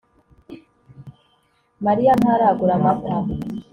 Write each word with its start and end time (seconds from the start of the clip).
Mariya 1.85 2.13
ntaragura 2.19 2.73
amata 2.79 3.13